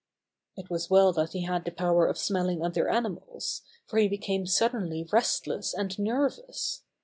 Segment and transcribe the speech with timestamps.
[0.57, 4.07] It was well that he had the power of smell ing other animals, for he
[4.07, 6.81] became suddenly restless and nervous.